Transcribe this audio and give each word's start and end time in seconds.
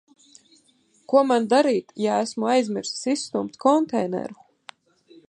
Ko 1.11 1.21
man 1.31 1.45
darīt, 1.51 1.93
ja 2.05 2.17
esmu 2.23 2.49
aizmirsis 2.53 3.05
izstumt 3.13 3.63
konteineru? 3.67 4.43